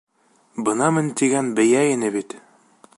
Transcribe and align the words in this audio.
Бынамын 0.69 1.11
тигән 1.21 1.53
бейә 1.61 1.85
ине 1.95 2.13
бит! 2.17 2.39